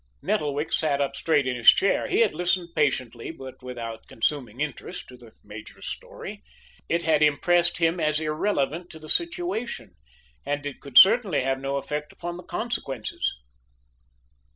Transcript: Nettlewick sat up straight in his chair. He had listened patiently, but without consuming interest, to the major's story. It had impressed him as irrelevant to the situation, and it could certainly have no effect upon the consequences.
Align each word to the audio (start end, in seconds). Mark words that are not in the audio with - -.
Nettlewick 0.23 0.73
sat 0.73 0.99
up 0.99 1.15
straight 1.15 1.45
in 1.45 1.55
his 1.55 1.69
chair. 1.69 2.07
He 2.07 2.21
had 2.21 2.33
listened 2.33 2.69
patiently, 2.75 3.29
but 3.29 3.61
without 3.61 4.07
consuming 4.07 4.59
interest, 4.59 5.07
to 5.09 5.15
the 5.15 5.33
major's 5.43 5.85
story. 5.85 6.41
It 6.89 7.03
had 7.03 7.21
impressed 7.21 7.77
him 7.77 7.99
as 7.99 8.19
irrelevant 8.19 8.89
to 8.89 8.97
the 8.99 9.09
situation, 9.09 9.91
and 10.43 10.65
it 10.65 10.81
could 10.81 10.97
certainly 10.97 11.43
have 11.43 11.59
no 11.61 11.75
effect 11.77 12.11
upon 12.11 12.37
the 12.37 12.43
consequences. 12.43 13.31